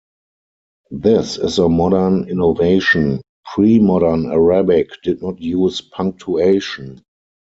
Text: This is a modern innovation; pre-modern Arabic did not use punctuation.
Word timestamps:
This 0.89 1.37
is 1.37 1.59
a 1.59 1.69
modern 1.69 2.27
innovation; 2.27 3.21
pre-modern 3.53 4.31
Arabic 4.31 4.89
did 5.03 5.21
not 5.21 5.39
use 5.39 5.79
punctuation. 5.79 7.03